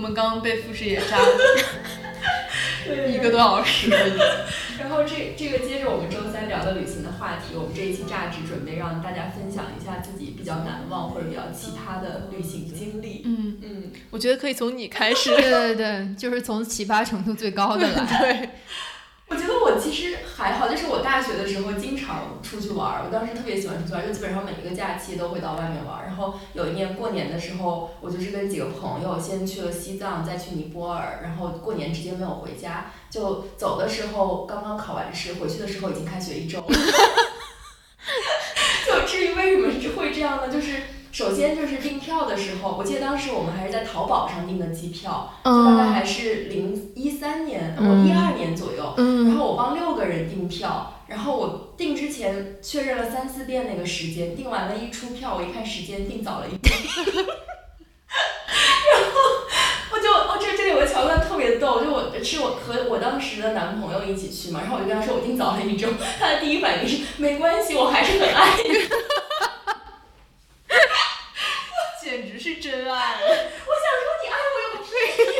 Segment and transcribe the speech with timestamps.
[0.00, 1.26] 们刚刚被富士也扎了
[3.08, 4.20] 一个多小时了已经。
[4.80, 13.22] 然后这这个接着我们周三聊的旅行的话题，我们这一期榨汁准备让大家分享一下自己比较难忘或者比较奇葩的旅行经历。
[13.26, 15.36] 嗯，嗯，我觉得可以从你开始。
[15.36, 18.06] 对对对，就是从奇葩程度最高的来。
[18.18, 18.50] 对，
[19.28, 26.06] 我觉得我其实还好，就是我大学的时候经常出去玩儿，我当时特别喜欢出去玩儿，就基本上每一个假期都会到外面玩儿。
[26.06, 36.66] 然后有一年过年的时候，我就是跟几个朋友先去了西藏，再去尼泊尔，然后过年直接没有回家，就走的时候刚刚考完试，回去的时候已经开学一周了。
[38.86, 40.48] 就至于为什么会这样呢？
[40.48, 48.94] 就是首先就是订票的时候，我记得当时我们还是在淘宝上订的机票，就大概还是零一三年，我一二年左右。
[48.96, 56.72] 然嗯，后我帮六个人订票，然后我订之前确认了三四遍那个时间，订完了一出票，我一看时间订早了一天，
[58.92, 59.20] 然后
[59.90, 65.88] 我就哦这这里有个桥段特别逗，就我是我和我当时的男朋友一起去嘛，然后我就跟他说我订早了一周，
[66.20, 68.62] 他的第一反应是没关系，我还是很爱你。
[72.00, 73.18] 简直是真爱。
[73.20, 74.88] 我想说你爱我有个屁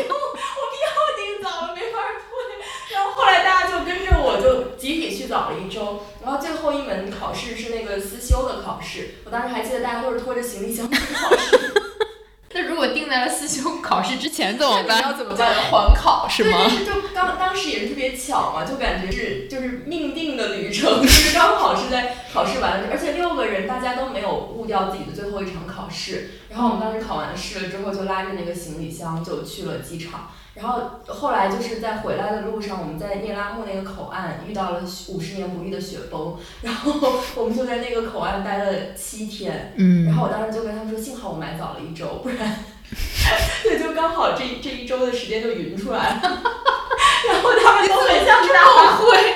[0.09, 0.79] 用，我票
[1.17, 2.31] 订早了没法退。
[2.93, 11.73] 然后后来大家就跟着我就集体去早了一周，然后最后一门考试是那个思修的考试，我当时还记得大家都是拖着行李箱去考试。
[12.53, 15.01] 那如果定在了思修考试之前怎么办？
[15.01, 15.71] 要怎么办？
[15.71, 16.71] 缓考是对，吗但？
[16.71, 26.31] 是就刚当时也是特别巧嘛，就感觉是就是命定的旅程，就是刚好是在考试完了，而且六个人大家都没有误掉自己的最后一场考试。
[26.49, 30.33] 然后我们当时考完试了之后，就拉着那个行李箱就去了机场。
[30.55, 36.93] 然后后来就是在回来的路上，我们在聂拉木那个口岸遇到了五十年不遇的雪崩，然后
[37.37, 39.73] 我们就在那个口岸待了七天。
[39.77, 42.65] 嗯然后我当时就跟他们说，幸好我买早了一周，不然，
[43.63, 46.21] 对，就刚好这这一周的时间就匀出来了。
[47.29, 49.35] 然后他们都很像这大么会，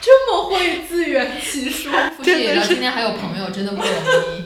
[0.00, 4.44] 这么会自圆其说，复试也知道今天还有朋友，真的不容易。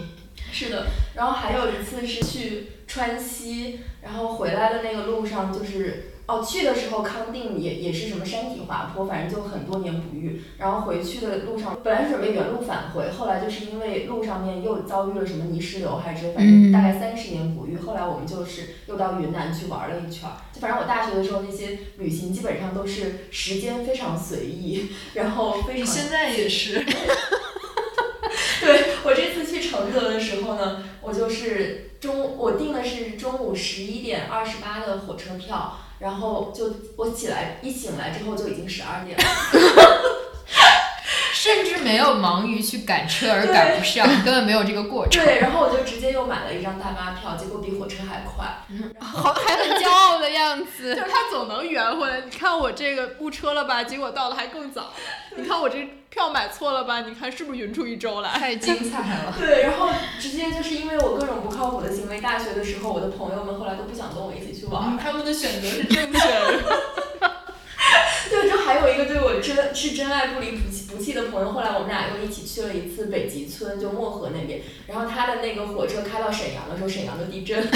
[0.52, 6.10] 是的，然后还有一次是去川西，然后回来的那个路上就是。
[6.26, 10.40] 哦，去的时候康定也也是什么山体滑坡，反正就很多年不遇。
[10.56, 17.76] 然后回去的路上，本来是准备原路返回，后来就是因为路上面又遭遇了什么泥石流还是反正大概三十年不遇。
[17.76, 20.36] 后来我们就是又到云南去玩了一圈儿。
[20.50, 26.82] 就反正我大学的时候那些旅行基本上都是时间非常随意，然后非常你现在也是。
[28.60, 39.24] 对我这次去承德的时候呢，我就是中我订的是中午十一点二十八的火车票，然后就我起来一醒来之后就已经十二点了。
[41.44, 45.22] 甚至没有忙于去赶车而赶不上， 根本没有这个过程。
[45.22, 48.46] 对，然后我就直接又买了一张大巴票，结果比火车还快。
[48.98, 51.02] 好，还很骄傲的样子 就。
[51.02, 52.22] 是他总能圆回来。
[52.22, 53.84] 你看我这个误车了吧？
[53.84, 54.94] 结果到的还更早。
[55.36, 57.02] 你看我这票买错了吧？
[57.02, 58.30] 你看是不是匀出一周来？
[58.30, 59.34] 太精彩了。
[59.38, 66.80] 对，然后直接就是因为我各种不靠谱的行为，大学的时候我的朋友们后来都不想跟我一起去玩他们的选择是正确的。
[68.30, 70.63] 对，就还有一个对我真是真爱不离不
[71.04, 74.60] 弃不弃的朋友，后来我们俩又一起去了一次北极村，就漠河那边。
[74.86, 77.66] 然后他的那个火车开到沈阳的时候，沈阳就地震。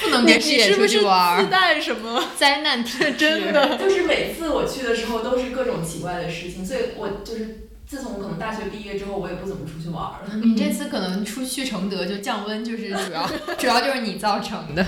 [0.00, 2.24] 不能你跟视野出是不是去玩儿，自带什么？
[2.36, 3.12] 灾难体 质。
[3.12, 3.76] 真的。
[3.76, 10.34] 就是每次我去的时候都是各种奇怪的事情，所以我就是自从可能大学毕业之后，我也不怎么出去玩儿了。
[10.42, 14.84] 你这次可能出去承德就降温，就是主要 主要就是你造成的。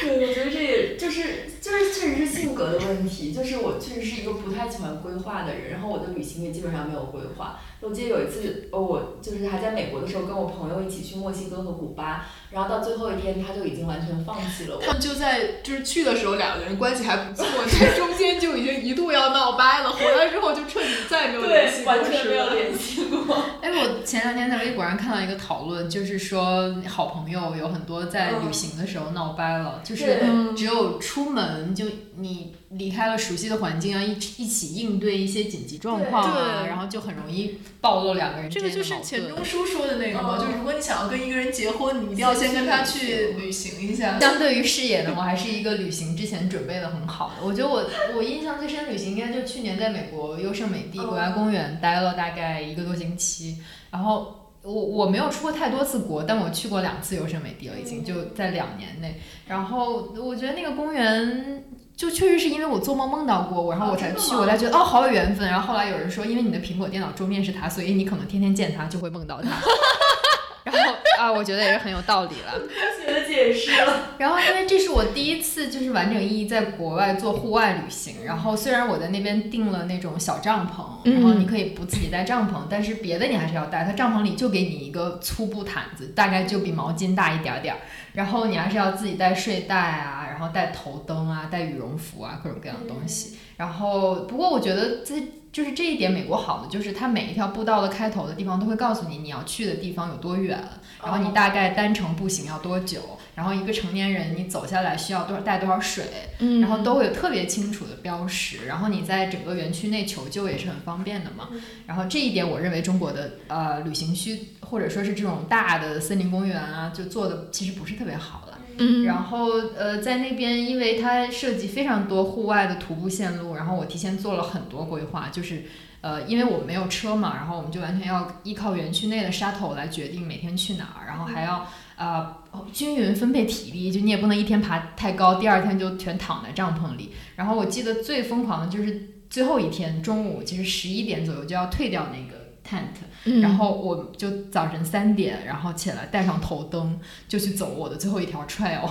[0.00, 7.58] 对，我觉得这也就是就是确实是性格的问题，就是我确实是一个不太喜欢规划的人，然后我的旅行也基本上没有规划。
[7.80, 14.82] 我记得有一次，哦，我就是还在美国的时候，跟我朋友一起去墨西哥和古巴，然后到最后一天，他就已经完全放弃了我。
[14.82, 23.36] 他们就在就是去的时候两个人关系还不错，这中间就已经一度要闹掰了，回来之后就彻底再也没有联系对，过，完全没有联系过。
[23.60, 30.20] 哎，我前两天在微博上看到一个讨论，就是说好朋友有很多在旅行的时候闹掰了，就是
[30.56, 31.84] 只有出门就
[32.16, 38.96] 你离开了熟悉的环境，要一一起应对一些紧急状况啊，对然后就很容易暴露两个人之这个就是。
[39.02, 44.18] 钱钟书说的那个嘛，嗯就是如果你想要跟一个人结婚，你一定要先跟他去旅行一下。
[44.18, 47.46] 相对于视野呢，我还是一个旅行之前准备的很好的。
[47.46, 53.58] 我觉得我我印象最深的旅行应该就去年在美国优胜美地国家公园待了大概一个多星期，
[53.92, 54.42] 然后。
[54.66, 59.20] 我我没有出过太多次国，但我去过两次优胜美地了，已经就在两年内。
[59.46, 61.64] 然后我觉得那个公园
[61.96, 65.48] 就确实是因为我做梦梦到过我，然后我才去，我才觉得哦好有缘分。
[65.48, 69.48] 然后后来有人说，因为你的苹果电脑桌面是它，所以你可能天天见它就会梦到它。
[70.66, 72.52] 然后啊，我觉得也是很有道理了。
[72.52, 74.14] 科学的解释了。
[74.18, 83.84] 然后因为这是我第一次就是完整意义在国外做户外旅行，然后虽然我在那边订了那种小帐篷，然后你可以不自己带帐篷，但是别的你还是要带。
[83.84, 87.78] 它帐篷里就给你一个粗布毯子，大概就比毛巾大一点儿点儿，
[88.14, 93.38] 然后你还是要自己带睡袋啊，然后带头灯啊，带羽绒服啊，各种各样的东西。
[93.56, 95.14] 然后不过我觉得这
[95.50, 100.62] 就是这一点，美国好的就是它每一条步道的开头的地方都会告诉你你要去的地方有多远，
[101.02, 103.00] 然后你大概单程步行要多久，
[103.36, 106.04] 然后一个成年人你走下来需要多少带多少水，
[106.40, 111.50] 嗯然后都会有特别清楚的标识，然后你在整个园区内求救也是很方便的嘛。
[111.86, 118.58] 然后这一点我认为中国的呃旅行区或者说是这种大的森林公园啊，就做的其实不是特别好了。
[118.78, 125.64] 嗯然后呃，在那边，因为它涉及非常多户外的徒步线路，然后我提前做了很多规划，就是
[126.02, 132.36] 呃，因为我们没有车嘛，然后我们就完全要依靠园区内的 shuttle 来决定每天去哪儿，然后还要呃
[132.72, 137.12] 均匀分配体力，就你也不能一天爬太高，第二天就全躺在帐篷里。
[137.36, 146.98] 然后我记得最疯狂的就是最后一天中午，其实十一点左右就要退掉那个 tent，嗯然后我就早晨三点，然后起来带上头灯，
[147.28, 148.88] 就去走我的最后一条 trail。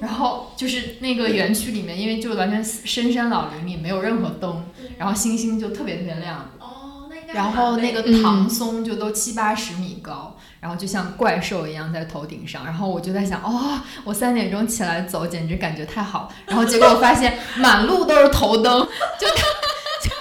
[0.00, 4.64] 然后就是那个园区里面，因为就完全深山老林里，没有任何灯，
[4.98, 6.50] 然后星星就特别特别亮。
[6.58, 10.35] 哦，那应该然后那个嗯唐松就都七八十米高，
[10.66, 12.64] 然后就像怪兽一样在头顶上。
[12.64, 16.32] 然后我就在想，哦，我三点钟起来走，简直感觉太好。
[16.44, 18.80] 然后结果我发现 满路都是头灯，
[19.16, 20.14] 就就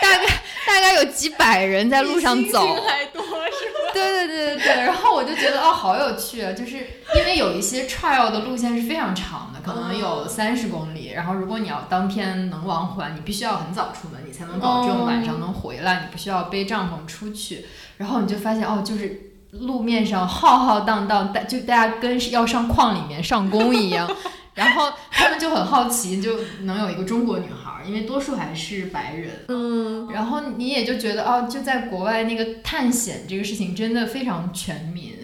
[0.00, 0.26] 大概
[0.64, 2.60] 大概有几百人在路上走。
[2.86, 3.90] 还多是吧？
[3.92, 6.52] 对对对对对，然后我就觉得哦，好有趣啊！
[6.52, 6.76] 就是
[7.16, 11.10] 因为有一些 trial 的路线是非常长的，可能有三十公里。
[11.16, 16.04] 然后如果你要当天能往返，你必须要很早出门，你才能保证晚上能回来。
[16.06, 17.66] 你不需要背帐篷出去。
[17.96, 24.10] 然后你就发现哦，就是路面上浩浩荡荡，大就大家跟要上矿里面上工一样。
[24.54, 29.44] 然后他们就很好奇，就能有一个中国女孩儿，因为多数还是白人。
[29.48, 35.14] 嗯然后你也就觉得哦，就在国外那个探险这个事情真的非常全民，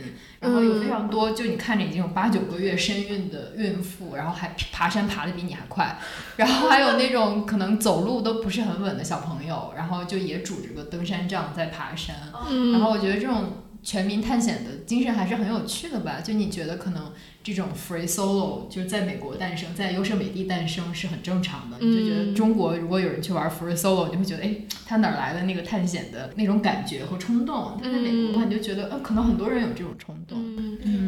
[0.41, 5.99] 然后有非常多就你看着已经有八九个月身孕的孕妇，然后还爬山爬的比你还快，
[6.37, 12.15] 然后还有那种可能走路都不是很稳的小朋友，然后就也拄着个登山杖在爬山，
[12.49, 16.21] 嗯，然后我觉得这种全民探险的精神还是很有趣的吧？
[16.21, 17.13] 就你觉得可能
[17.45, 21.77] 这种 free solo 就是在美国诞生，在优胜美地诞生是很正常的。
[21.79, 27.79] 你就觉得嗯中国如果有人去玩 free solo，你会觉得哎，他哪儿来的那个探险的那种感觉和冲动？
[27.81, 30.37] 但在美国的话，你就觉得呃，可能很多人有这种冲动。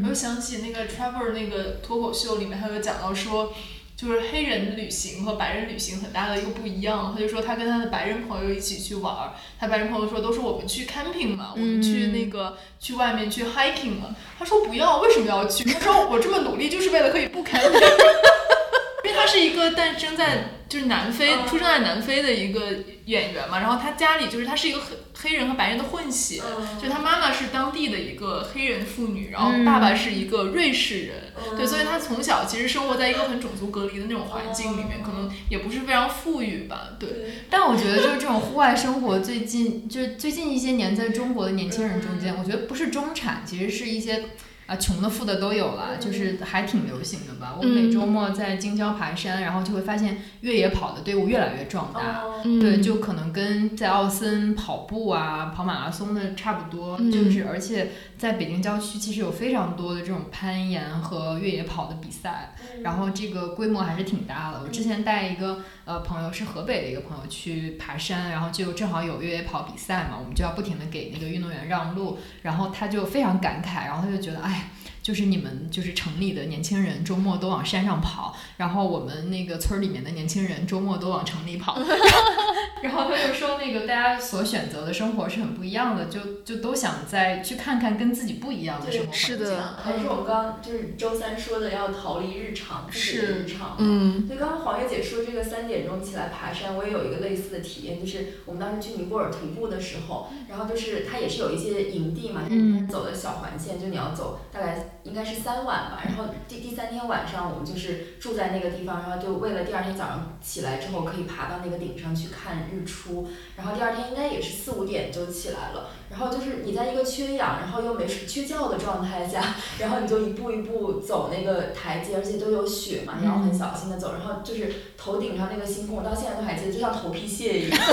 [0.04, 3.52] 我又想起那个 Trevor 那个脱口秀里面，他有讲到说，
[4.00, 7.12] 就是黑人旅行和白人旅行很大的一个不一样。
[7.12, 14.14] 他就说他跟他的白人朋友一起去玩儿，他白人朋友说都是我们去 camping 嘛，我们去那个去外面去 hiking 嘛。
[14.38, 15.64] 他说不要，为什么要去？
[15.64, 17.82] 他说我这么努力就是为了可以不 camping。
[19.04, 22.60] 因为他是一个诞生在就是南非、嗯出生在南非的一个
[23.06, 26.80] 演员嘛，然后他家里就是他是一个黑黑人和白人的混血，嗯。
[26.80, 31.56] 就他妈妈是当地的一个黑人妇女，然后嗯爸爸是一个瑞士人，嗯。
[31.56, 37.08] 对，所以他从小其实生活在一个很种族隔离的那种环境里面，可能也不是非常富裕吧，对。
[37.08, 44.24] 对，但我觉得就是这种户外生活，最近就是最近一些年，在中国的年轻人中间，我觉得不是中产，其实是一些
[44.68, 47.56] 啊穷的富的都有了，就是还挺流行的吧。
[47.56, 52.22] 我每周末在京郊爬山，然后就会发现越野跑的队伍越来越壮大。
[52.60, 64.60] 对，就可能跟在奥森跑步啊、跑马拉松的差不多，嗯就是而且在北京郊区其实有非常多的这种攀岩和越野跑的比赛，然后这个规模还是挺大的。
[64.62, 74.57] 我之前带一个呃朋友是河北的一个朋友去爬山，然后就正好有越野跑比赛嘛，我们就要不停的给那个运动员让路，然后他就非常感慨，然后他就觉得哎。
[75.02, 81.78] 就是你们就是城里的年轻人周末都往山上跑，然后我们那个村儿里面的年轻人周末都往城里跑，
[82.82, 89.20] 然后他就说那个大家所选择的生活是很不一样的，就就都想再去看看跟自己不一样的生活环境。
[89.20, 93.76] 是的还是我们刚就是周三说的要逃离日常，自己的是日常。
[93.78, 127.78] 嗯所以刚刚黄月姐说这个三点钟起来爬山，我也有一个类似的体验，就是我们当时去尼泊尔徒步的时候，然后就是它也是有一些营地嘛，嗯走的小环线，就你要走大概应该是三晚吧，然后第第三天晚上我们就是住在那个地方，然后就为了第二天早上起来之后可以爬到那个顶上去看日出，然后第二天应该也是四五点就起来了，然后就是你在一个缺氧，然后又没缺觉的状态下， 然后你就一步一步走那个台阶，而且都有雪嘛，你要很小心的走，然后就是头顶上那个星空，我到现在都还记得，就像头皮屑一样。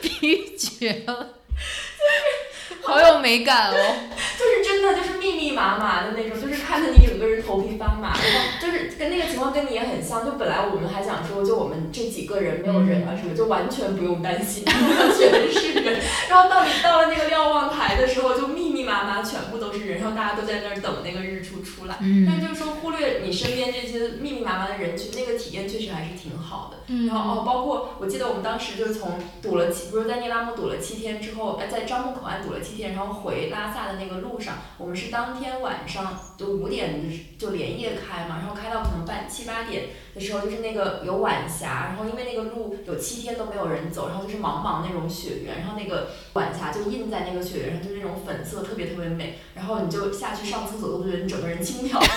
[0.00, 1.28] 比喻 绝了，
[2.86, 3.74] 好有美感哦。
[4.38, 10.24] 就是真的就是密密麻麻的那种，就是看得你整个人头皮发麻，然后就是跟那个情况跟你也很像。
[10.24, 16.00] 就本来我们还想说，就我们这几个人没有人啊什么，就完全不用担心，全是人。
[16.28, 21.98] 然后到你到了那个瞭望台的时候，就密密麻麻全部都是人，然后大家都在那儿等那个日出出来。
[22.00, 26.78] 嗯但就是说忽略你身边这些密密麻麻的人群，那个体验确实还是挺好的。
[26.86, 37.02] 嗯然后哦，包括我记得我们当时就是从堵了七，不是在聂拉木堵了七天之后，呃，在樟木口岸堵了七天，然后回拉萨的那个路上，我们是当天晚上就五点
[37.38, 51.98] 就连夜开嘛，然后开到可能半七八点的时候，就是那个有晚霞，然后因为那个路有七天都没有人走，然后就是茫茫那种雪原，然后那个晚霞就印在那个雪原上，就是那种粉色，特别特别美，然后你就下去上厕所都觉得你整个人轻飘。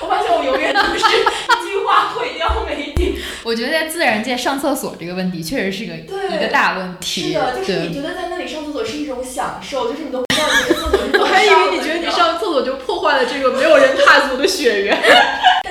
[0.00, 3.16] 我发现我永远都是一句话毁掉美景。
[3.44, 7.32] 我觉得在自然界上厕所这个问题确实是个对一个大问题。
[7.32, 14.96] 是的，就是你觉得在那里上厕所是一种享受，就是你都不知道你这个厕所是怎我还以为你觉得你上厕所就破坏了这个没有人踏足的雪原。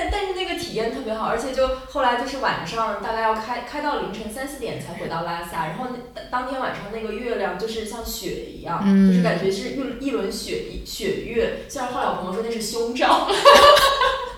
[0.72, 9.06] 体验特别好，而且就后来就是晚上大概要开开到凌晨三四点才回到拉萨，然后那当天晚上那个月亮就是像雪一样，嗯。
[9.06, 13.28] 就是感觉是一一轮雪雪月，虽然后来我朋友说那是胸罩，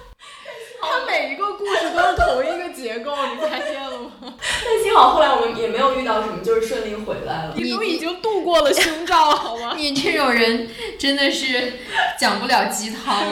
[0.84, 4.10] 它每一个故事都是同一个结构，你发现了吗？
[4.40, 7.54] 但幸好后来我们也没有遇到什么，就是顺利回来了。
[7.56, 9.74] 你都已经度过了胸罩，好吗？
[9.78, 11.74] 你这种人真的是
[12.18, 13.24] 讲不了鸡汤，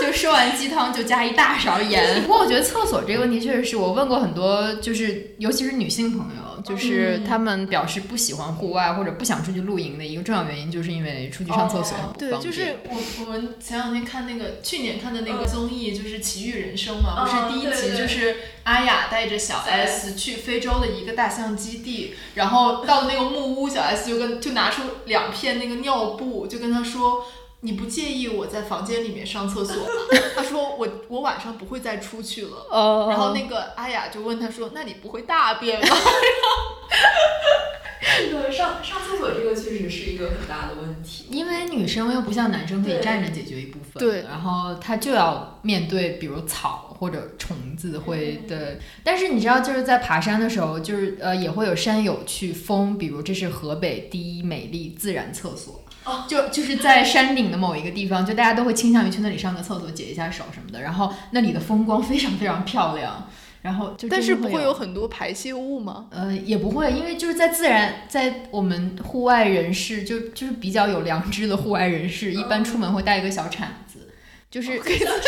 [0.00, 2.22] 就说完鸡汤就加一大勺盐。
[2.22, 12.52] 不过我觉得厕所这个问题确实是我问过很多，就是尤其是女性朋友，就是嗯她们表示不喜欢户外或者不想出去露营的一个重要原因，就是因为出去上厕所对，方便。
[12.52, 27.24] 就是我我们前两天看那个去年看的那个综艺，就是《奇遇人生》嘛，不是第一集就是阿雅带着小 S 去非洲的一个大象基地，然后到了那个木屋，小 S 就跟就拿出两片那个尿布，就跟他说。
[27.64, 29.90] 你不介意我在房间里面上厕所吗？
[30.34, 32.66] 他说我我晚上不会再出去了。
[32.68, 35.86] 哦然后那个阿雅就问他说：“那你不会大便吗
[38.30, 41.26] 对，上上厕所这个确实是一个很大的问题。
[41.30, 55.78] 因为女生又不像男生可以站着解决一部分，对然后她就要面对比如草或者虫子会的，但是你知道就是在爬山的时候，就是呃也会有山友去封，比如这是河北第一美丽自然厕所。
[56.04, 60.82] 哦就就是在山顶的某一个地方，就大家都会倾向于去那里上个厕所、解一下手什么的。
[60.82, 63.28] 然后那里的风光非常非常漂亮，
[63.62, 66.06] 然后就但是不会会有很多排泄物吗？
[66.10, 74.10] 呃，也不会，因为就是在自然，在我们户外人士，就就是比较有良知的户外人士，一般出门会带一个小铲子，
[74.50, 75.22] 就是跟铲 猫屎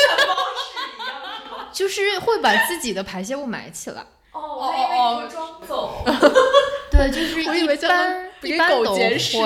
[0.96, 1.68] 一样是吗？
[1.72, 4.04] 就是会把自己的排泄物埋起来。
[4.32, 6.04] 哦，我还以为你装走。
[6.90, 9.38] 对，就是我以为一般一般都狗捡屎。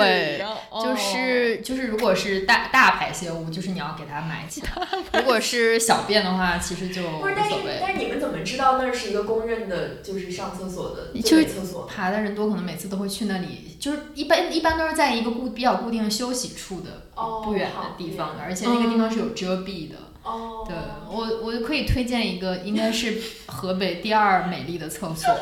[0.83, 4.67] 就是就是，如果是大大排泄物，就是你要给它埋起来；
[5.19, 7.77] 如果是小便的话，其实就无不是，但是所谓。
[7.81, 11.85] 但是你们怎么知道那儿是一个公认的，就是上厕所的就是厕所？
[11.85, 19.95] 爬的人多，可能每次都会去那里，就是一般一般都是在一个固比较固定的休息处的哦不远的地方的，而且那个地方是有遮蔽的。
[20.23, 20.75] 哦，对
[21.09, 25.33] 我，我可以推荐一个，应该是河北第二美丽的厕所，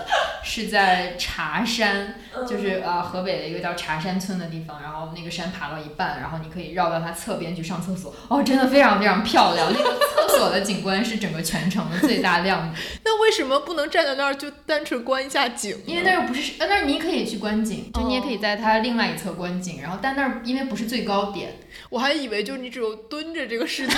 [0.44, 15.76] 是在茶山，嗯就是呃河北的一个叫茶山村的地方，然后那个山爬到一半，然后你可以绕到它侧边去上厕所，哦，真的非常非常漂亮，那个厕所的景观是整个全程的最大亮点， 那为什么不能站在那儿就单纯观一下景？
[15.86, 21.58] 因为那儿不是，呃，那儿你可以去观景，就你也可哦以在它另外一侧观景，然后但那儿因为不是最高点，
[21.90, 23.98] 我还以为就是你只有蹲着这个视角。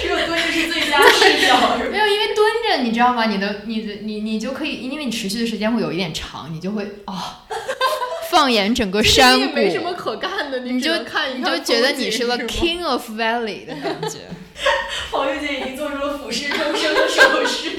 [0.00, 1.88] 只 有蹲着是最佳视角，是？
[1.90, 3.26] 没有，因为蹲着，你知道吗？
[3.26, 7.14] 你的、你的、你、你就可以，因为你持续的时间会有一点长，你就会哦，
[8.30, 14.28] 放眼整个山谷，没什么可干的，你就看你就觉得你是吗 king of valley 的感觉。
[15.12, 17.70] 黄玉姐已经做出了俯视众生的手势。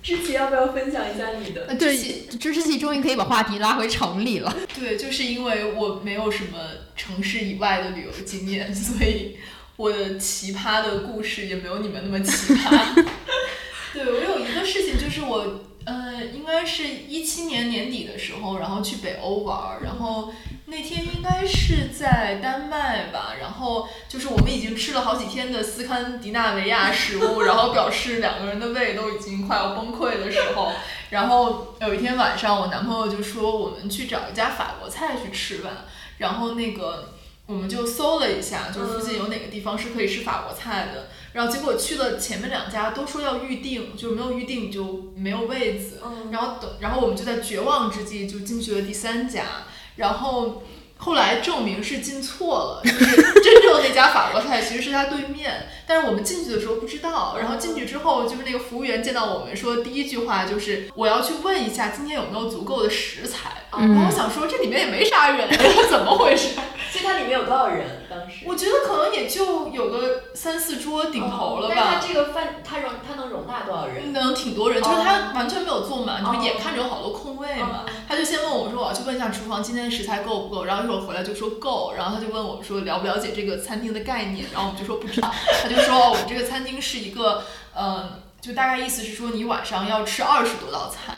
[0.00, 1.66] 知琪要不要分享一下你的？
[1.68, 4.56] 呃知悉知识系终于可以把话题拉回城里了。
[4.78, 6.58] 对，就是因为我没有什么
[6.96, 9.36] 城市以外的旅游经验，所以
[9.78, 13.04] 我的奇葩的故事也没有你们那么奇葩。
[13.94, 20.34] 对我有一个事情，就是我呃应该是一七年年底的时候，然后去北欧玩儿，然后
[20.66, 30.72] 那天应该是在丹麦吧，然后就是我们已经吃了好几天的斯堪的纳维亚食物，然后表示两个人的胃都已经快要崩溃的时候，
[31.10, 35.84] 然后有一天晚上，我男朋友就说我们去找一家法国菜去吃吧，
[36.18, 37.14] 然后那个
[37.48, 41.08] 我们就搜了一下，就是附近有哪个地方是可以吃法国菜的。
[41.32, 46.02] 然后结果去了前面两家都说要预定，就没有预定就没有位子。
[46.04, 49.64] 嗯然后等，然后我们就在绝望之际就进去了第三家，
[49.96, 50.62] 然后
[50.98, 65.48] 后来证明是进错了，就是真正的那家法国菜其实是他对面， 但是我们进去的时候不知道，然后进去之后就是那个服务员见到我们说第一句话就是我要去问一下今天有没有足够的食材，嗯然后我想说这里面也没啥人，
[65.88, 66.54] 怎么回事？
[66.90, 68.06] 所以它里面有多少人？
[68.10, 71.74] 当时我觉得可能也就有个三四桌顶头了吧。
[71.76, 74.12] 但是它这个饭，它容它能容纳多少人？
[74.12, 77.84] 能挺多人，就是它完全没有坐满，哦就是眼看着有好多空位嘛。
[78.08, 85.30] 他就先问我说我要去问一下厨房今天的食材够不够，然后一会回来就说够，然后他就问我们说了不了解这个餐厅的概念，然后我们就说不知道，
[85.62, 91.14] 他就说我们这个餐厅是一个，呃，就大概意思是说你晚上要吃二十多道菜，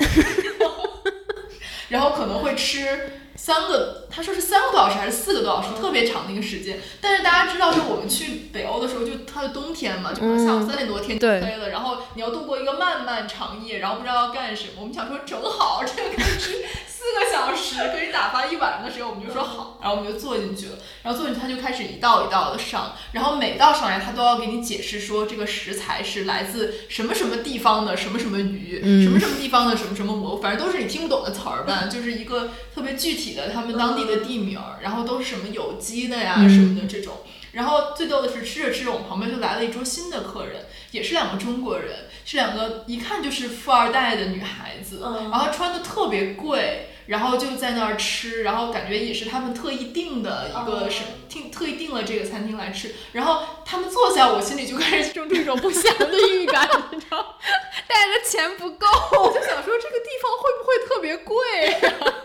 [1.88, 3.19] 然后可能会吃。
[3.42, 6.78] 三个，他说是三个多小时还是四个多小时，特别长的一个时间。
[7.00, 14.72] 但是大家知道，就我们去北欧的时候，就它的冬天嘛，就可能下午三点多天就黑了，然后你要度过一个漫漫长夜，然后不知道要干什么。
[14.80, 16.52] 我们想说正好这个可以吃
[16.86, 20.72] 四个小时，可以打发一晚上的时间，我们就说好，然后我们就坐进去了。
[21.02, 37.18] 然后坐进去他就开始一道一道的上，然后每道上来他都要给你解释说这个食材是来自什么什么地方的什么什么鱼，嗯什么什么地方的什么什么蘑菇，反正都是你听不懂的词儿吧，就是一个特别具体的他们当地的地名儿，然后都是什么有机的呀嗯什么的这种。
[37.52, 57.34] 然后最逗的是，吃着吃着，我们旁边就来了一桌新的客人，也是两个中国人，是两个一看就是富二代的女孩子，嗯然后穿的特别贵，然后就在那儿吃，然后感觉也是他们特意订的一个哦什么，订特意订了这个餐厅来吃，然后他们坐下，我心里就开始生出一种不祥的预感，你知道？
[57.88, 58.86] 带的钱不够，
[59.24, 61.34] 我就想说这个地方会不会特别贵？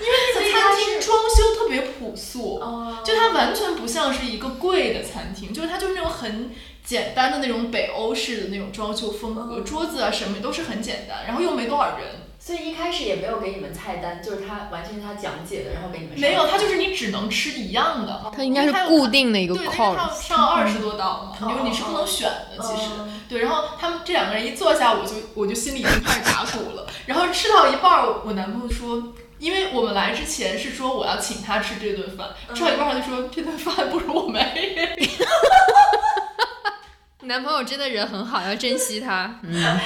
[0.00, 6.50] 因为那个所以它是餐厅装修特别朴素，哦就它完全不像是一个贵的餐厅，就是它就是那种很
[6.84, 12.06] 简单的那种北欧式的那种装修风格，嗯桌子啊什么都是很简单，然后又没多少人，
[12.38, 18.30] 所以一开始也没有给你们菜单，就是他完全是他讲解的，然后给你们没有，他就是你只能吃一样的。
[18.34, 20.22] 他应该是固定的一个对，因为它 course。
[20.28, 22.90] 上二十多道嘛，嗯因为你是不能选的，其实。
[22.98, 26.86] 嗯对，然后他们这两个人一坐下，我就我就心里已经开始打鼓了。
[27.06, 29.02] 然后吃到一半儿，我男朋友说，
[29.44, 34.42] 因为我们来之前是说我要请他吃这顿饭，吃到一半儿他就说这顿饭不如我们。
[37.24, 39.38] 男朋友真的人很好，要珍惜他。
[39.42, 39.78] 嗯，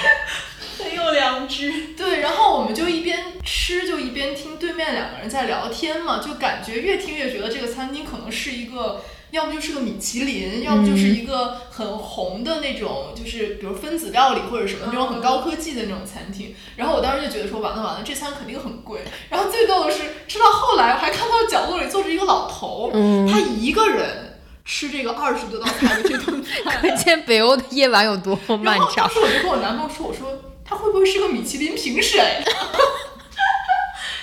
[0.77, 1.87] 很有良知。
[1.97, 9.03] 对，然后我们就一边吃就一边听对面两个人在聊天嘛，就感觉越听越觉得这个餐厅可能是一个。
[9.31, 16.55] 要么就是个米其林，要么就是一个很红的那种，就是比如分子料理或者什么那种很高科技的那种餐厅。
[16.75, 19.01] 然后我当时就觉得说完了完了，这餐肯定很贵。
[19.29, 26.79] 然后最逗的是，吃到后来我还看到角落里坐着一个老头，嗯他一个人吃这个二十多道菜的这顿饭。
[26.81, 29.13] 可见北欧的夜晚有多么漫长然后当。
[29.13, 32.19] 时我就跟我男朋友说，我说他会不会是个米其林评审？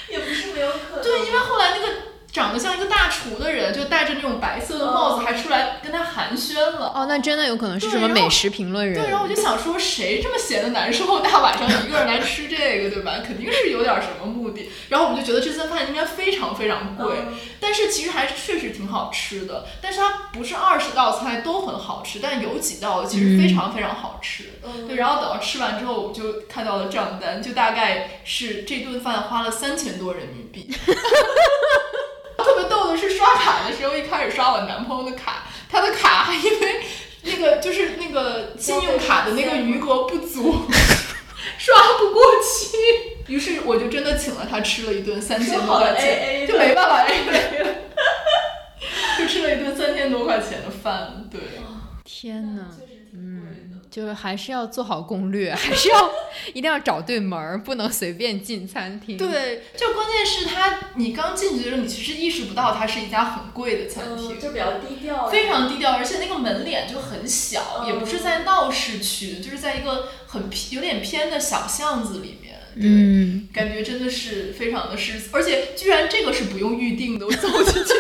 [0.09, 0.69] 也不是没有
[2.37, 6.93] 长得像一个大厨的人，就戴着那种白色的帽子，还出来跟他寒暄了。
[6.95, 9.03] 哦，那真的有可能是什么美食评论人。
[9.03, 13.23] 对，然后我就想说，谁这么闲的难受，大晚上一个人来吃这个，对吧？
[13.27, 14.71] 肯定是有点什么目的。
[14.91, 19.65] 然后我们就觉得这顿饭应该非常非常贵，嗯但是其实还是确实挺好吃的。
[19.81, 24.45] 但是它不是二十道菜都很好吃，但有几道其实非常非常好吃。
[24.63, 30.69] 嗯对，然后等到吃完之后，我就看到了账单，就大概是这顿饭花了三千多人民币。
[32.57, 36.81] 特别逗的是，刷卡的时候一开始刷我男朋友的卡，他的卡还因为
[37.23, 40.63] 那个就是那个信用卡的那个余额不足，
[41.59, 42.79] 刷不过去。
[43.31, 47.75] 于是我就真的请了他吃了一顿三千多块钱，就没办法 AA 了，
[49.19, 51.29] 就吃了一顿三千多块钱的饭。
[51.31, 51.41] 对，
[52.05, 52.86] 天呐，确实挺贵的。
[53.91, 56.11] 就是还是要做好攻略， 还是要
[56.55, 64.37] 一定要找对门儿，不能随便进餐厅。，对，就关键是它，你刚进去的时候，你其实意识不到它是一家很贵的餐厅。
[64.37, 65.29] 嗯，就比较低调。
[65.29, 72.57] 非常低调，而且那个门脸就很小，嗯也不是在闹市区，就是在一个很偏有点偏的小巷子里面。
[72.75, 77.93] 对，嗯，感觉真的是非常的诗，而且居然这个是不用预定的，我走进去。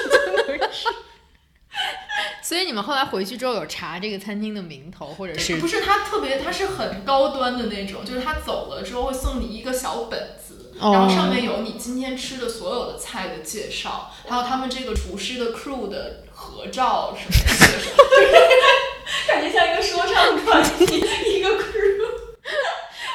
[2.47, 17.91] 所以你们后来回去之后有查这个餐厅的名头，或者是不是他特别，他是很高端的那种，就是他走了之后会送你一个小本子，哦然后上面有你今天吃的所有的菜的介绍，还有他们这个厨师的 crew 的合照什么的介绍。
[19.27, 21.97] 感觉像一个说唱团体，一个 crew。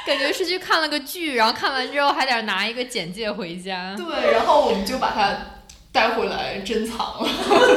[0.05, 3.95] 感觉是去看了个剧，然后看完之后还得拿一个简介回家。
[3.95, 5.60] 对，然后我们就把它
[5.91, 7.29] 带回来珍藏了。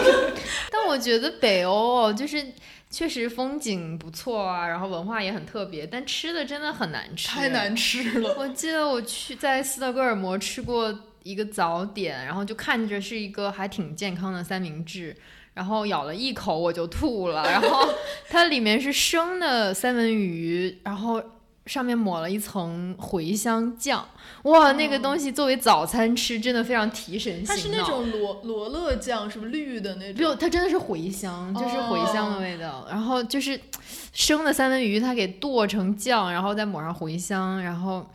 [0.70, 2.44] 但我觉得北欧哦，就是
[2.90, 7.48] 确实风景不错啊，然后文化也很特别，但吃的真的很难吃，太。
[7.48, 8.34] 难吃了。
[8.38, 15.16] 我记得我去在斯德哥尔摩吃过一个早点，然后就看着是一个还挺健康的三明治。
[15.54, 17.88] 然后咬了一口我就吐了，然后
[18.28, 21.22] 它里面是生的三文鱼，然后
[21.66, 24.06] 上面抹了一层茴香酱，
[24.42, 27.48] 哇，那个东西作为早餐吃真的非常提神醒脑。
[27.48, 30.36] 它是那种罗罗勒酱，什么绿的那种不，种。
[30.38, 32.86] 它真的是茴香，就是茴香的味道。
[32.90, 33.58] 然后就是
[34.12, 38.06] 生的三文鱼，它给剁成酱，然后再抹上茴香，然后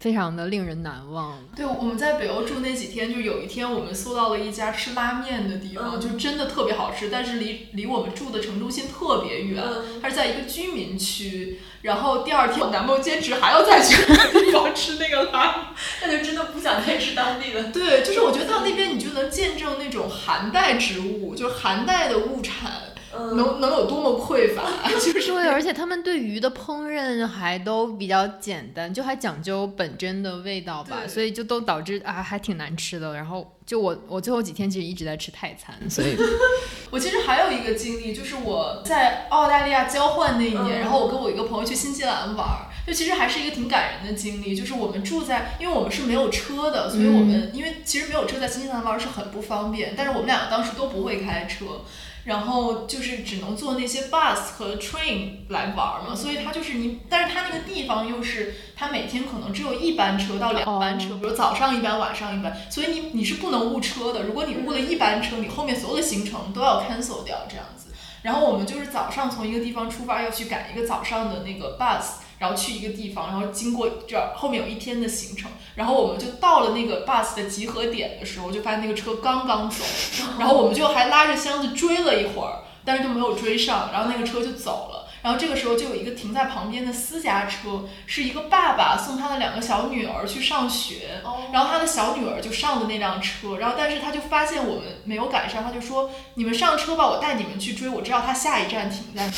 [0.00, 1.38] 非常的令人难忘。
[1.54, 11.60] 对，我们在北欧住那几天，就有一天我们搜到了一家吃拉面的地方，嗯就真的特别好吃，但是离离我们住的城中心特别远，嗯它是在一个居民区。
[11.82, 15.66] 然后第二天，我男朋友坚持还要再去那个地方吃那个拉面。
[16.02, 17.64] 那就真的不想再吃当地的。
[17.64, 22.70] 对，就是我觉得到那边你就能见证那种寒带植物，就是寒带的物产
[23.12, 33.14] 嗯，能能有多么匮乏， 就是对，而且他们对鱼的烹饪还都比较简单，就还讲究本真的味道吧，所以就都导致啊还挺难吃的。
[33.14, 36.16] 然后就我我最后几天其实一直在吃泰餐，所以
[36.90, 44.54] 我其实还有一个经历，就是我在澳大利亚交换那一年，嗯然后我跟我一个朋友去新西兰玩儿，就其实还是一个挺感人的经历。
[44.54, 51.82] 就是我们住在，因为我们是没有车的，所以我们、因为其实没有车在新西兰玩儿是很不方便，但是我们两个当时都不会开车。
[52.24, 64.24] 然后就是只能坐那些 bus 和 train 来玩儿嘛，所以它就是你，但是它那个地方又是它每天可能只有一班车到两班车，哦比如早上一班，晚上一班，所以你你是不能误车的。
[64.24, 67.88] 如果你误了一班车，你后面所有的行程都要 cancel 掉这样子。
[68.22, 79.84] 然后我们就是早上从一个地方出发，要去赶一个早上的那个 bus，然后去一个地方，然后经过这儿后面有一天的行程，然后我们就到了那个 bus 的集合点的时候，就发现那个车刚刚走，
[80.40, 85.06] 然后我们就还拉着箱子追了一会儿，但是就没有追上，然后那个车就走了。
[85.22, 99.32] 然后这个时候就有一个停在旁边的私家车，是一个爸爸送他的两个小女儿去上学，哦然后他的小女儿就上的那辆车，然后但是他就发现我们没有赶上，他就说你们上车吧，我带你们去追，我知道他下一站停在哪。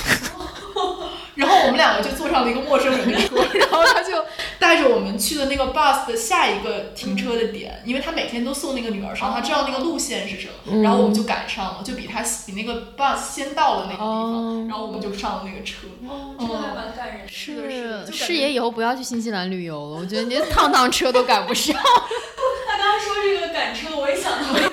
[1.35, 4.25] 然后我们两个就坐上了一个陌生人的车， 然后他就
[4.59, 15.87] 带着我们去了那个 bus 的下一个停车的点，因为他每天都送那个女儿上，他知道那个路线是什么，然后我们就赶上了，就比他比那个 bus 先到了那个地方，哦然后我们就上了那个车。
[16.07, 17.33] 哦，这个还蛮感人的。
[17.33, 21.75] 是的是的就感觉是爷以后不要去新西兰旅游了，我觉得你趟趟车都赶不上。
[21.75, 24.71] 他刚刚说这个赶车，我也想到一个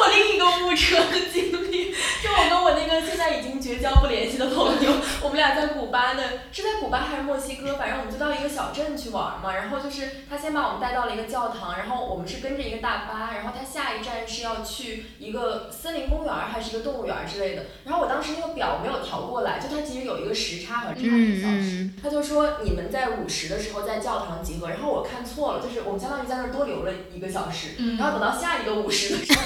[0.00, 1.67] 我另一个误车的经历，
[2.22, 9.54] 就我跟我那个现在已经绝交不联系的朋友，我们俩在古巴的，是在古巴还是墨西哥，反正我们就到一个小镇去玩嘛。
[9.54, 17.66] 然后就是他先把我们带到了一个教堂，然后我们是跟着一个大巴，然后他下一站是要去一个森林公园还是一个动物园之类的。
[17.84, 21.82] 然后我当时那个表没有调过来，就他其实有一个时差，好像差一个小时。
[21.82, 29.42] 嗯他就说你们在午时的时候在教堂集合，然后我看错了，就是我们相当于在那儿多留了一个小时，嗯然后等到下一个午时的时候，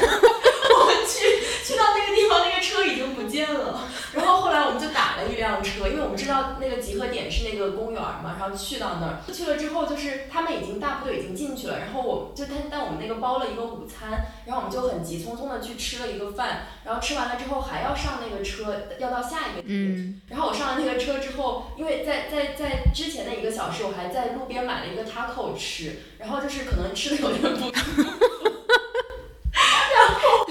[2.12, 3.88] 个地方，那个车已经不见了。
[4.12, 27.70] 然后后来我们就打了一辆车，因为我们知道那个集合点是那个公园嘛，然后去到那儿，去了之后就是他们已经大部队已经进去了，然后我就但但我们那个包了一个午餐，然后我们就很急匆匆的去吃了一个饭，然后吃完了之后还要上那个车，要到下一个嗯，然后我上了那个车之后，因为在在在之前的一个小时，我还在路边买了一个 taco 吃，然后就是可能吃的有点不，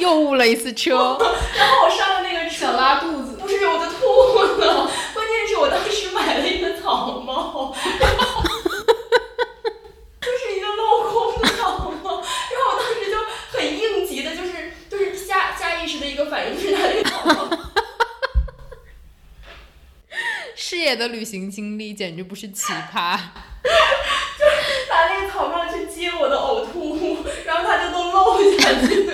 [0.01, 0.95] 又误了一次车。
[1.55, 8.43] 然后我上了那个车，想拉肚子，不是我就吐了， 关键是我当时买了一个草帽，然 后
[10.21, 13.17] 就是一个镂空的草帽，然后我当时就
[13.51, 17.49] 很应急的，就是就是下下意识的一个反应就是拿这个草帽。
[20.55, 23.17] 视野的旅行经历简直不是奇葩。
[23.63, 29.07] 就是拿那个草帽去接我的呕吐物，然后它就都漏下去。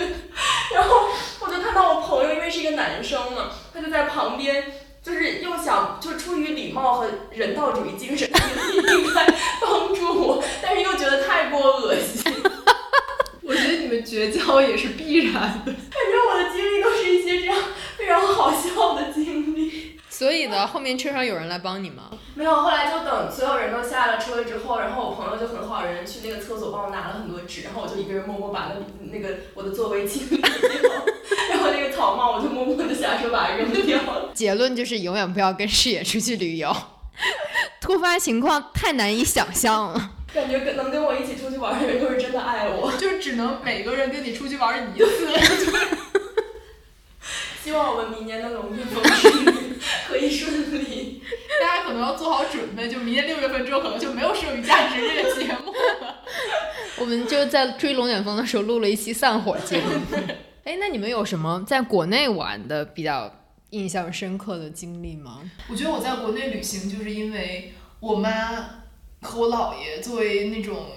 [0.74, 1.08] 然后
[1.40, 4.72] 我就看到我朋友，因为是一个男生嘛，他就在旁边，
[5.02, 9.26] 就是又想就出于礼貌和人道主义精神，应该
[9.62, 12.24] 帮助我，但是又觉得太过恶心。
[13.44, 15.74] 我觉得你们绝交也是必然的。
[15.74, 17.58] 反正我的经历都是一些这样
[17.98, 22.04] 非常好笑的后面车上有人来帮你吗？
[22.34, 28.76] 没有，后来就等所有人都下了车之后，然后我朋友就很好人去那个厕所帮我拿了很多纸，然后我就一个人默默把那
[29.12, 30.48] 那个我的座位清理掉，
[31.52, 34.32] 然后那个草帽我就默默的下车把它扔掉了。
[34.34, 36.74] 结论就是永远不要跟视野出去旅游，
[37.82, 40.12] 突发情况太难以想象了。
[40.34, 42.94] 感觉跟能跟我一起出去玩的人都是真的爱我。
[42.98, 45.28] 就是只能每个人跟你出去玩一次。
[47.62, 49.67] 希望我们明年的龙卷风之旅
[50.08, 51.22] 可以顺利。
[51.60, 56.24] 大家可能要做好准备，就明年六月份之后可能就没有剩余价值这个节目了。
[57.00, 60.18] 我们就在追龙卷风的时候录了一期散伙节目。
[60.64, 63.34] 哎，那你们有什么在国内玩的比较
[63.70, 65.42] 印象深刻的经历吗？
[65.70, 68.84] 我觉得我在国内旅行，就是因为我妈
[69.22, 70.88] 和我姥爷作为那种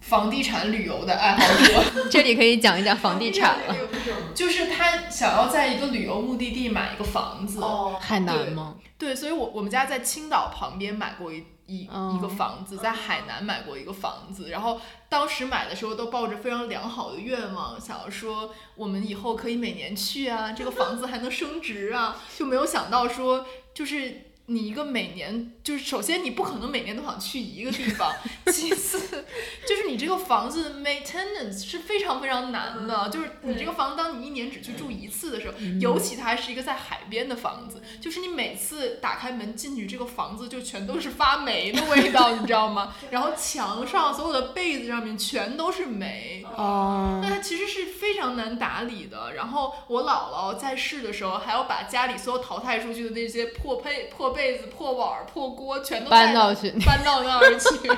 [0.00, 3.74] 房地产旅游的爱好者，这里可以讲一讲房地产了。
[4.34, 7.60] 就是他想要在一个旅游目的地买一个房子。
[7.60, 8.76] 哦，海南吗？
[8.98, 24.30] 对，所以我我们家在青岛旁边买过一一哦一个房子，在海南买过一个房子，然后当时买的时候都抱着非常良好的愿望，想要说我们以后可以每年去啊，这个房子还能升值啊，就没有想到说就是。
[24.46, 28.12] 你一个每年就是，首先你不可能每年都想去一个地方，
[28.52, 29.24] 其次
[29.66, 42.94] 就是你这个房子 maintenance 是非常非常难的，就是你这个房子当你一年只去住一次的时候，尤其它还是一个在海边的房子，就是你每次打开门进去，这个房子就全都是发霉的味道，你知道吗？
[43.10, 49.32] 然后墙上所有的被子上面全都是霉，哦那它其实是非常难打理的。
[49.34, 56.70] 然后我姥姥在世的时候，还要把家里所有淘汰出去的那些破被、破被子、破碗、破锅全都带搬到去。
[56.84, 57.88] 搬到那儿去，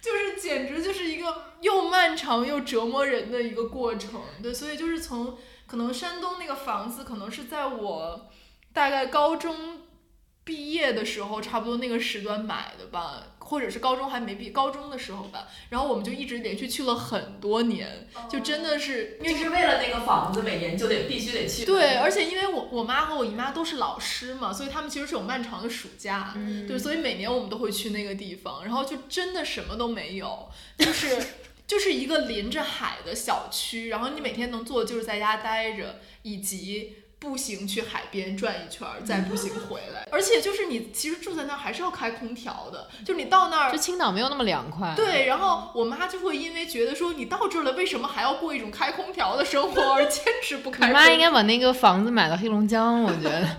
[0.00, 4.20] 就是简直就是一个又漫长又折磨人的一个过程。
[4.42, 5.36] 对，所以就是从
[5.66, 8.30] 可能山东那个房子，可能是在我
[8.72, 9.82] 大概高中
[10.44, 15.48] 毕业的时候，差不多那个时段买的吧，或者是高中还没毕高中的时候吧。
[15.70, 21.64] 然后我们就一直连续去了很多年，就真的是因为就是为了那个房子，每年就得必须得去。
[21.64, 31.18] 对，而且因为我我妈和我姨妈都是老师嘛，所以他们其实是有漫长的暑假，嗯对，所以每年我们都会去那个地方，然后就真的什么都没有，就是
[31.66, 36.96] 就是一个临着海的小区，然后你每天能做的就是在家待着，以及。
[37.20, 40.06] 步行去海边转一圈儿，再步行回来。
[40.12, 44.94] 而且就是你其实住在那儿还是要开空调的，就你到那儿就青岛没有那么凉快。
[44.94, 50.86] 对，然后我妈就会因为觉得说你到这儿了，为什么还要过一种开空调的生活而坚持不开？
[50.86, 53.40] 你妈应该把那个房子买到黑龙江，我觉得。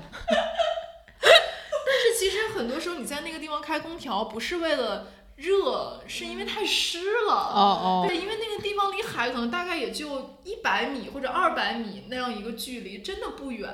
[1.22, 5.08] 但是其实很多时候你在那个地方开空调，不是为了
[5.40, 7.34] 热，是因为太湿了。
[7.34, 13.74] 哦哦，对，因为那个地方离海可能大概也就一百米或者二百米那样一个距离，真的不远，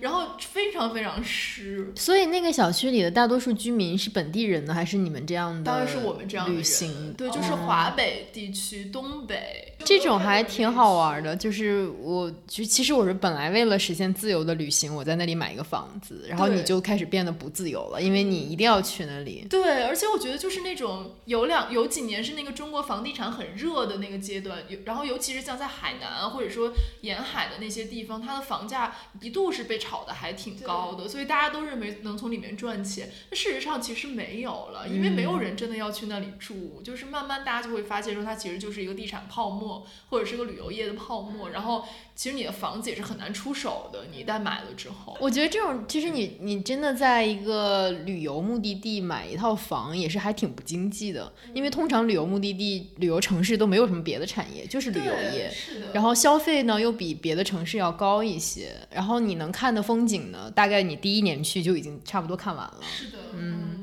[0.00, 1.92] 然后非常非常湿。
[1.96, 5.64] 所以那个小区里的大多数居民是本地人呢，还是你们这样的？
[5.64, 19.46] 当然是我们这样的旅人行，对，就是哦华北地区、东北这种还挺好玩的，就是我就其实我是本来为了实现自由的旅行，我在那里买一个房子，然后你就开始变得不自由了，因为你一定要去那里。
[19.48, 33.10] 对，而且我觉得就是那种有两有几年是那个中国房地产很热的那个阶段，有然后尤其是像在海南啊或者说沿海的那些地方，它的房价一度是被炒的还挺高的，所以大家都认为能从里面赚钱。
[33.30, 39.69] 那事实上其实没有了，因为没有人真的要去那里住，就是慢慢大家就会发现说它其实就是一个地产泡沫
[40.08, 45.16] 或者是个旅游业的泡沫，然后其实你的房子也是很难出手的，你一旦买了之后。
[45.20, 55.50] 我觉得这种其实你你真的在一个旅游目的地买一套房也是还挺不经济的，因为通常旅游目的地、旅游城市都没有什么别的产业，就是旅游业。
[55.50, 62.76] 是的，然后消费呢又比别的城市要高一些，然后你能看的风景呢，大概你第一年去就已经差不多看完了。
[62.82, 63.79] 是的，嗯，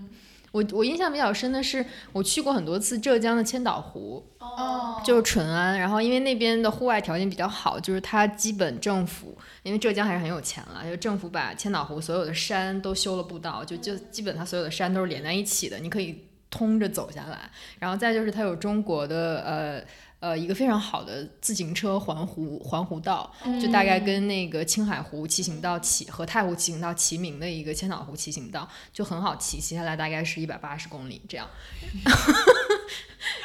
[0.57, 17.49] 我我印象比较深的是，我去过很多次浙江的千岛湖，哦，就是淳安，然后因为那边的户外条件比较好，就是它基本政府，因为浙江还是很有钱了，就政府把千岛湖所有的山都修了步道，就就基本它所有的山都是连在一起的，你可以通着走下来。
[17.77, 19.83] 然后再就是它有中国的呃
[20.19, 31.47] 呃一个非常好的自行车环湖环湖道，就大概跟那个青海湖骑行道齐和太湖骑行道齐名的一个千岛湖骑行道，就很好骑，骑下来大概是一百八十公里这样。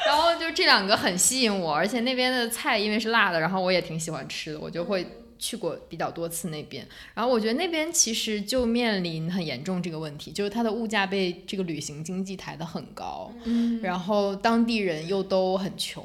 [0.07, 5.07] 然后就这两个很吸引我，而且那边的菜因为是辣的，然后我也挺喜欢吃的，我就会
[5.39, 6.87] 去过比较多次那边。
[7.15, 16.05] 然后我觉得那边其实就面临很严重这个问题，就是它的物价被这个旅行经济抬得很高，嗯然后当地人又都很穷，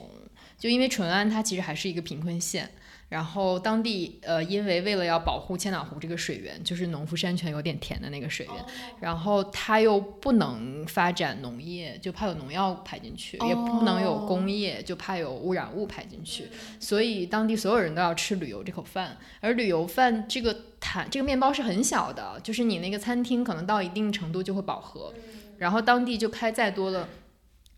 [0.58, 2.70] 就因为淳安它其实还是一个贫困县。
[3.10, 8.66] 然后当地呃，因为为了要保护千岛湖这个水源，就是农夫山泉有点甜的那个水源，
[9.00, 16.50] 然后它又不能发展农业，就怕有农药排进去，也不能有工业，就怕有污染物排进去，
[16.82, 25.14] 所以当地所有人都要吃旅游这口饭，而旅游饭这个坛这个面包是很小的，就是你那个餐厅可能到一定程度就会饱和，
[25.60, 27.08] 然后当地就开再多了。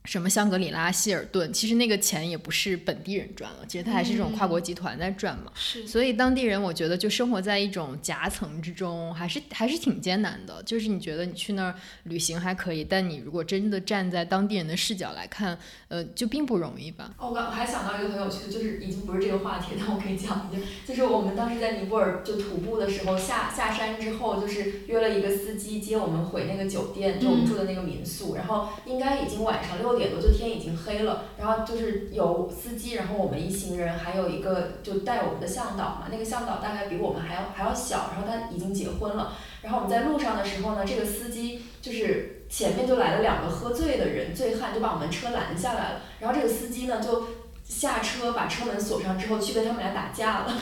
[0.05, 5.51] 什么香格里拉、希尔顿，其实那个钱也不是本地人赚了，其实它还是这种跨国集团在赚嘛。
[5.53, 10.63] 是，所以当地人我觉得就生活在一种夹层之中，还是还是挺艰难的。
[10.63, 15.57] 就是你觉得你去那儿旅行还可以，但你如果真的站在当地人的视角来看，
[15.89, 17.13] 呃，就并不容易吧。
[17.17, 30.69] 哦，我刚我还想到一个很有趣的，就是已经不是这个话题，但我可以讲一下，就是我们当时在尼泊尔就徒步的时候，下下山之后，就是约了一个司机接我们回那个酒店，就我们住的那个民宿，然后应该已经晚上六六点多，就天已经。
[30.69, 36.07] 黑了，然后就是有司机，然后我们一行人，还有一个就带我们的向导嘛。
[36.09, 39.33] 那个向导大概比我们还要还要小，然后他已经结婚了。
[39.61, 46.01] 然后我们在路上的时候呢，这个司机就是前面就来了两个喝醉的人，醉汉就把我们车拦下来了。
[46.19, 47.27] 然后这个司机呢就
[47.67, 50.45] 下车把车门锁上之后去跟他们俩打架了。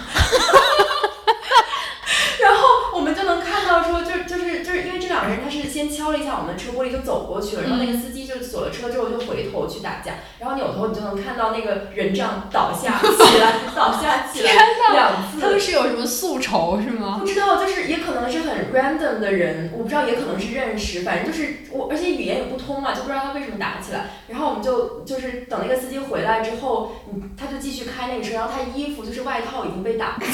[2.41, 14.53] 然后我们就能看到说，就就是就是因为这两个人他是先敲了一下我们的车玻璃就走过去了，然后那个司机就锁了车之后就回头去打架，然后扭头你就能看到那个人这样倒下起来，倒下起来
[14.91, 15.39] 两次。
[15.39, 17.17] 他们是有什么宿仇是吗？
[17.21, 24.07] 不知道，就是也可能是很 random 的人，我不知道也可能是认识，反正就是我，而且语言也不通嘛，就不知道他为什么打起来。
[24.29, 30.25] 然后我们就就是等那个司机回来之后，嗯，他就继续开那个车，然后他衣服就是外套已经被打破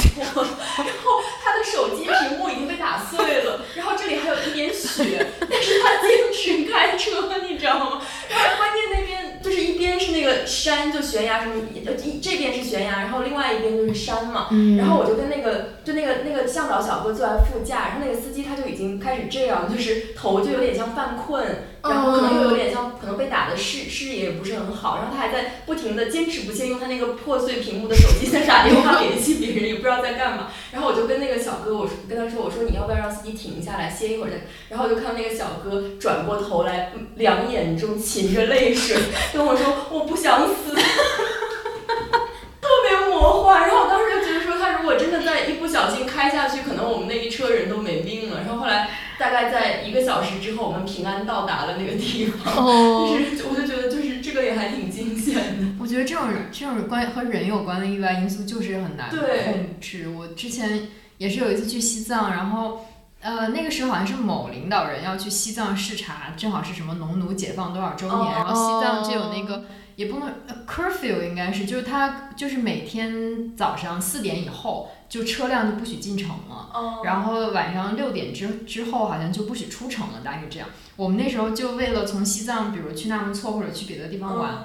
[0.42, 8.02] 了，然后他的手机屏幕已经被打碎了，然后这里还有一点血， 但是他坚持开车，你知道吗？
[8.30, 14.48] 然后关键那边就是一边是那个山，就悬崖什么，呃一这边是悬崖，然后另外一边就是山嘛。
[14.78, 21.46] 然后我就跟那个就那个那个向导小哥坐在副驾，然后那个司机他就已经开始这样，就是头就有点像犯困，
[21.84, 30.48] 然后可能又有点像可能被打的视视野也不是很好，然后他还在不停的坚持不懈用他那个破碎屏幕的手机在打电话联系别人，也不知道在干嘛。
[30.72, 34.38] 然后我就跟那个小哥我说跟他说我说你要不要让司机停下来歇一会儿再，
[34.70, 38.98] 然后我就看到那个小哥转过头来，嗯两眼中噙着泪水，
[39.34, 40.76] 跟我说我不想死。
[42.62, 48.42] 特别魔幻，然后我当时就觉得说，他如果真的在一不小心开下去，可能我们那一车人都没命了。
[48.46, 52.66] 然后后来大概在一个小时之后，我们平安到达了那个地方。
[52.66, 55.68] 哦就是我就觉得就是这个也还挺惊险的。
[55.80, 60.08] 我觉得这种这种关和人有关的意外因素就是很难对控制。
[60.10, 62.86] 我之前也是有一次去西藏，然后
[63.24, 69.66] 呃那个时候好像是某领导人要去西藏视察，正好是什么农奴解放多少周年，哦然后西藏就有那个。
[69.96, 76.72] 也不能呃 curfew 应该是，就是他就是每天早上四点以后，就车辆就不许进城了。
[76.74, 80.68] 哦然后晚上六点之之后好像就不许出城了，大概这样。
[80.96, 84.64] 我们那时候就为了从西藏，比如去纳木错或者去别的地方玩，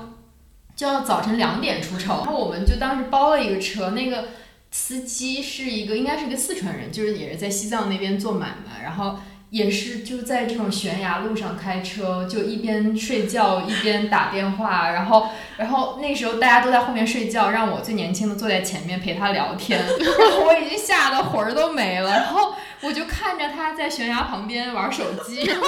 [0.74, 2.16] 就要早晨两点出城。
[2.16, 4.28] 然后我们就当时包了一个车，那个
[4.70, 9.18] 司机是一个应该是一个四川人，就是也是在西藏那边做买卖，然后。
[9.50, 25.66] 也是就在这种悬崖路上开车，就一边睡觉一边打电话，然后然后那时候大家都在后面睡觉，让我最年轻的坐在前面陪他聊天， 然后我已经吓得魂儿都没了，然后我就看着他在悬崖旁边玩手机，然后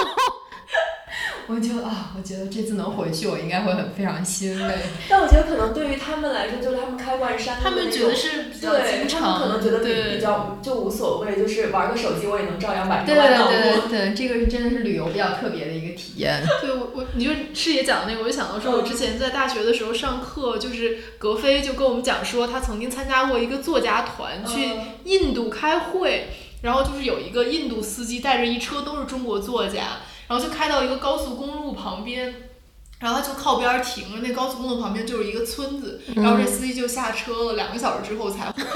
[1.47, 4.75] 我就啊，我觉得这次能回去，我应该会很非常欣慰。
[5.09, 13.53] 但我觉得可能对于他们来说，就是他们开惯山的他们那种觉得是比较对，经他们可，能觉得比对比较就无所谓，就是玩个手机我也能照样把这对个弯道过。
[13.53, 16.41] 对对对，这个是真的是旅游比较特别的一个体验。
[16.61, 26.27] 对我我你就师爷讲的那个，我就想到说，我之前在大学的时候上课，就是格飞就跟我们讲说，他曾经参加过一个作家团去嗯印度开会，
[26.61, 29.99] 然后就是有一个印度司机带着一车都是中国作家，
[30.31, 32.33] 然后就开到一个高速公路旁边。
[32.99, 38.71] 然后他就靠边儿停了，那高速公路旁边就是一个村子，然后这司机就下车了，两个小时之后才回来。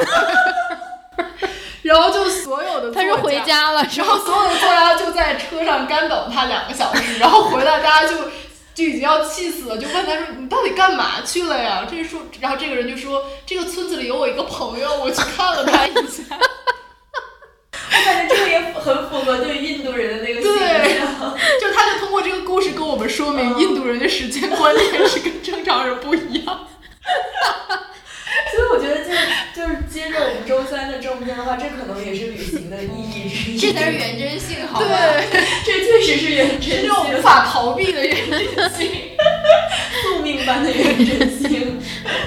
[1.83, 3.87] 然后就所有的他是回家了？
[3.95, 8.15] 然后所有的作家就在车上干等他两个小时，然后回来大家就
[8.73, 11.87] 就已经要气死了，就问他说你到底干嘛去了呀？
[11.87, 16.23] 这说，然后这个人就说这个村子里有我一个朋友，我去看了他一下。
[17.87, 21.05] 我感觉这个也很符合对印度人的那个形对象。
[21.61, 26.67] 就他就通过这个故事跟我们说明，嗯印度人的时间观念是跟正常人不一样。
[28.51, 29.17] 所以我觉得就是
[29.55, 33.57] 就是接着我们周三的正片的话，这可能也是旅行的意义之一。
[33.57, 34.85] 这才是原真性，好吧？
[34.87, 38.91] 对，这确实是原真是这种无，法逃避的原真性。
[40.03, 41.79] 宿命般的原真性。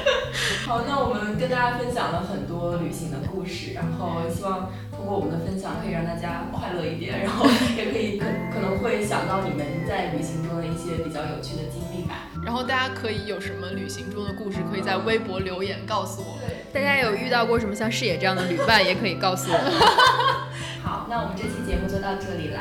[0.66, 7.46] 好，那我们跟大家分享了很多旅行的故事，然后希望通过我们的分享可以让大家快乐一点，然后
[7.76, 12.28] 也可以可可能会想到你们在旅行中的一些比较有趣的经历吧。
[12.44, 16.38] 然后大家可以有什么旅行中的故事，可以在微博留言告诉我
[16.72, 19.72] 大家有遇到过什么像视野这样的旅伴，也可以告诉我们。
[20.84, 22.60] 好，那我们这期节目就到这里啦，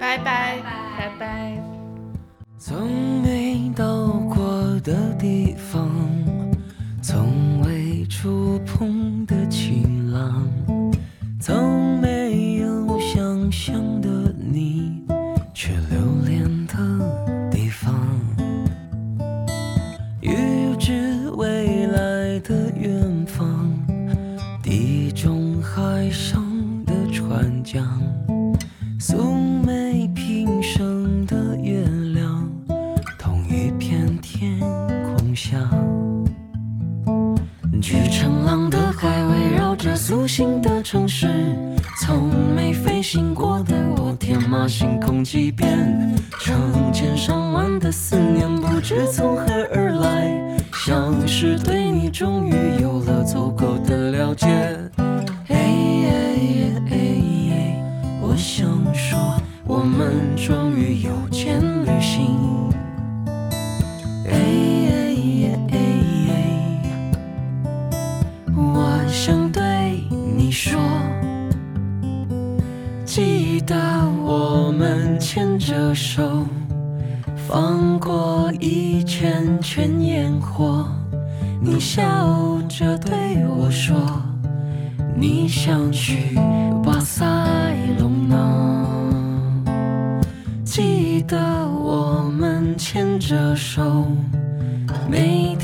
[0.00, 0.58] 拜拜。
[0.98, 1.62] 拜拜。
[2.58, 5.90] 从没到过的地方，
[7.02, 10.48] 从未触碰的晴朗，
[11.46, 14.08] 从没有想象的
[14.50, 15.04] 你，
[15.52, 16.74] 却留恋的
[17.50, 17.94] 地方。
[20.22, 22.72] 预知未来的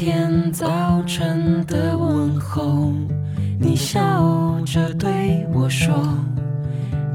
[0.01, 2.90] 天早晨的问候。
[3.59, 5.94] 你笑着对我说，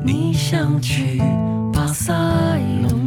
[0.04, 1.20] 你想去
[1.74, 2.14] 巴塞
[2.84, 3.05] 隆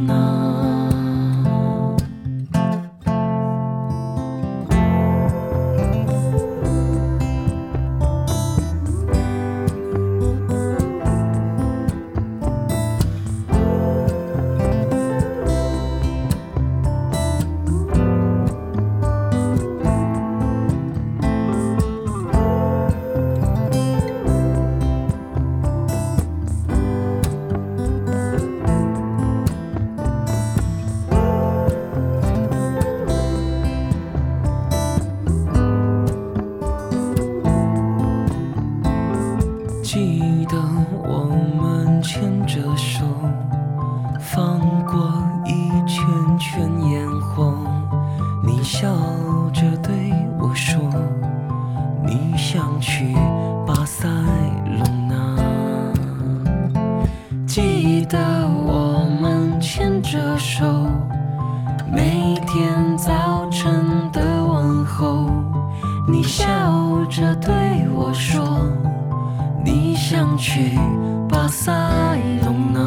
[62.59, 65.31] 天早晨的问候。
[66.09, 66.45] 你笑
[67.09, 67.55] 着对
[67.95, 68.43] 我说。
[69.65, 70.77] 你想去
[71.29, 71.73] 巴塞
[72.45, 72.81] 隆纳？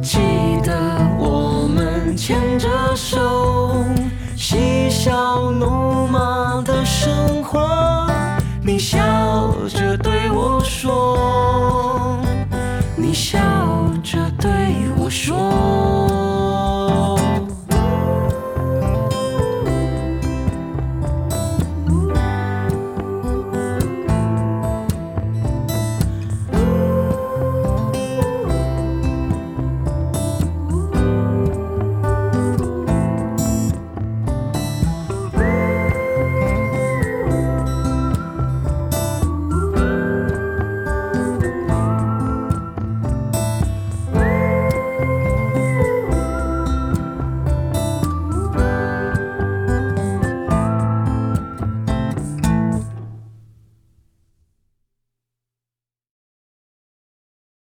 [0.00, 0.20] 记
[0.62, 0.72] 得
[1.18, 3.74] 我们牵着手，
[4.36, 7.83] 嬉笑怒骂的生活。